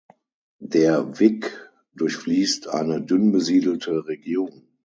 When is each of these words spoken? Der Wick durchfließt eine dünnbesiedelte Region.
Der 0.63 1.19
Wick 1.19 1.71
durchfließt 1.93 2.69
eine 2.69 3.03
dünnbesiedelte 3.03 4.07
Region. 4.07 4.65